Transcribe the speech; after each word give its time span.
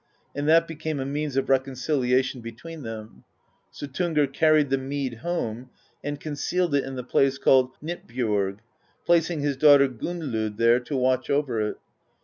And 0.35 0.49
that 0.49 0.67
became 0.67 0.99
a 0.99 1.05
means 1.05 1.37
of 1.37 1.47
reconciliation 1.47 2.41
between 2.41 2.81
them. 2.81 3.23
Sut 3.69 3.93
tungr 3.93 4.33
carried 4.33 4.71
the 4.71 4.79
mead 4.79 5.17
home 5.17 5.69
and 6.03 6.19
concealed 6.19 6.73
it 6.73 6.83
in 6.85 6.95
the 6.95 7.03
place 7.03 7.37
called 7.37 7.77
Hnitbjorg, 7.83 8.61
placing 9.05 9.41
his 9.41 9.57
daughter 9.57 9.87
Gunnlod 9.87 10.57
there 10.57 10.79
to 10.79 10.97
watch 10.97 11.29
over 11.29 11.61
it. 11.61 11.77